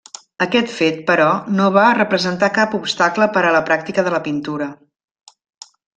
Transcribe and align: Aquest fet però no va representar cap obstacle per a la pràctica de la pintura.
Aquest 0.43 0.71
fet 0.77 0.95
però 1.09 1.27
no 1.59 1.67
va 1.75 1.83
representar 1.99 2.51
cap 2.57 2.73
obstacle 2.79 3.27
per 3.37 3.45
a 3.45 3.53
la 3.57 3.61
pràctica 3.69 4.07
de 4.09 4.15
la 4.15 4.23
pintura. 4.31 4.71